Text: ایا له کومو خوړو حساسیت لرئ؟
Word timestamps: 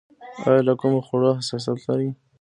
ایا 0.45 0.61
له 0.67 0.73
کومو 0.81 0.99
خوړو 1.07 1.31
حساسیت 1.39 1.79
لرئ؟ 1.87 2.09